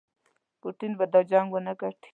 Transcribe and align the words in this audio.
پوټین 0.59 0.91
به 0.99 1.05
دا 1.13 1.21
جنګ 1.31 1.47
ونه 1.51 1.73
ګټي. 1.81 2.09